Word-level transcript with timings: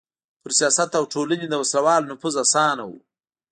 پر 0.41 0.51
سیاست 0.59 0.91
او 0.99 1.05
ټولنې 1.13 1.45
د 1.49 1.53
وسله 1.61 1.81
والو 1.85 2.09
نفوذ 2.11 2.35
اسانه 2.45 2.83
و. 2.87 2.91